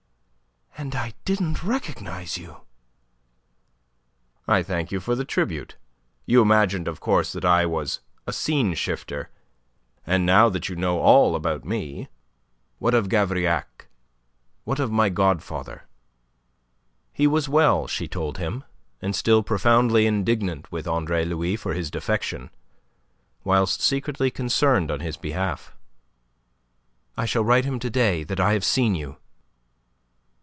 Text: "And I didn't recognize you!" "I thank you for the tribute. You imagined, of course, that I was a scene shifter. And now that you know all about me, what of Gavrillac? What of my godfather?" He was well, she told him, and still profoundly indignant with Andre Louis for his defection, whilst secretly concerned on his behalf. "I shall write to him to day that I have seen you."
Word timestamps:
"And 0.77 0.95
I 0.95 1.13
didn't 1.25 1.63
recognize 1.63 2.39
you!" 2.39 2.61
"I 4.47 4.63
thank 4.63 4.91
you 4.91 4.99
for 4.99 5.13
the 5.13 5.23
tribute. 5.25 5.75
You 6.25 6.41
imagined, 6.41 6.87
of 6.87 6.99
course, 6.99 7.31
that 7.33 7.45
I 7.45 7.67
was 7.67 7.99
a 8.25 8.33
scene 8.33 8.73
shifter. 8.73 9.29
And 10.07 10.25
now 10.25 10.49
that 10.49 10.69
you 10.69 10.75
know 10.75 10.99
all 10.99 11.35
about 11.35 11.63
me, 11.63 12.07
what 12.79 12.95
of 12.95 13.09
Gavrillac? 13.09 13.89
What 14.63 14.79
of 14.79 14.91
my 14.91 15.09
godfather?" 15.09 15.83
He 17.13 17.27
was 17.27 17.47
well, 17.47 17.85
she 17.85 18.07
told 18.07 18.39
him, 18.39 18.63
and 19.03 19.15
still 19.15 19.43
profoundly 19.43 20.07
indignant 20.07 20.71
with 20.71 20.87
Andre 20.87 21.23
Louis 21.25 21.57
for 21.57 21.75
his 21.75 21.91
defection, 21.91 22.49
whilst 23.43 23.81
secretly 23.81 24.31
concerned 24.31 24.89
on 24.89 25.01
his 25.01 25.15
behalf. 25.15 25.75
"I 27.15 27.25
shall 27.27 27.43
write 27.43 27.65
to 27.65 27.67
him 27.67 27.79
to 27.79 27.89
day 27.91 28.23
that 28.23 28.39
I 28.39 28.53
have 28.53 28.65
seen 28.65 28.95
you." 28.95 29.17